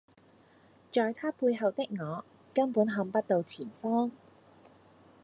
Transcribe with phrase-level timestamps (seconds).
[0.91, 4.09] 在他背後的我根本看不到前方